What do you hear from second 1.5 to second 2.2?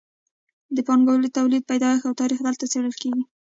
پیدایښت او